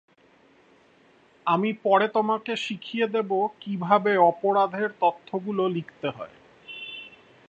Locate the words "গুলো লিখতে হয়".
5.45-6.35